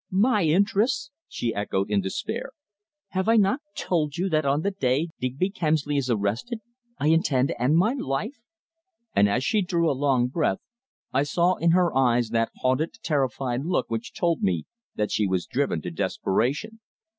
[0.09, 2.53] "My interests!" she echoed, in despair.
[3.09, 6.59] "Have I not told you that on the day Digby Kemsley is arrested
[6.97, 8.41] I intend to end my life,"
[9.15, 10.57] and as she drew a long breath,
[11.13, 15.45] I saw in her eyes that haunted, terrified look which told me that she was
[15.45, 16.79] driven to desperation.